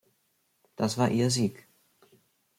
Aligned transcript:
Dies 0.79 0.97
war 0.97 1.11
Ihr 1.11 1.29
Sieg. 1.29 1.67